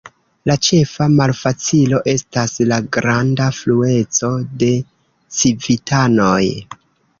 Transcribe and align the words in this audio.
La 0.49 0.53
ĉefa 0.67 1.05
malfacilo 1.19 1.99
estas 2.13 2.55
la 2.71 2.81
granda 2.97 3.51
flueco 3.59 4.33
de 4.65 4.73
civitanoj. 5.43 6.43